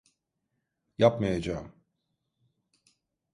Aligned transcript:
Yapmayacağım. 0.97 1.73